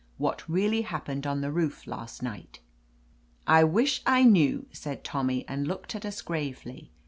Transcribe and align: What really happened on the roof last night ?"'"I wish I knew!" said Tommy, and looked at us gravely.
What 0.17 0.41
really 0.49 0.81
happened 0.81 1.27
on 1.27 1.41
the 1.41 1.51
roof 1.51 1.85
last 1.85 2.23
night 2.23 2.59
?"'"I 3.47 3.63
wish 3.63 4.01
I 4.03 4.23
knew!" 4.23 4.65
said 4.71 5.03
Tommy, 5.03 5.47
and 5.47 5.67
looked 5.67 5.93
at 5.93 6.07
us 6.07 6.23
gravely. 6.23 6.89